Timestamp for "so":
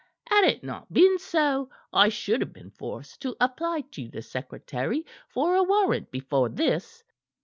1.19-1.69